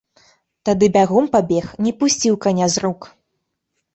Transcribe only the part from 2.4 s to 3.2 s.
каня з рук.